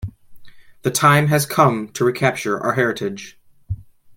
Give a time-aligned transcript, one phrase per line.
[0.81, 3.39] The time has come to recapture our heritage!